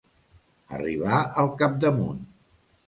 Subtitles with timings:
[0.79, 2.29] Arribar al capdamunt.